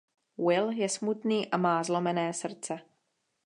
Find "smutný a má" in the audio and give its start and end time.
0.89-1.83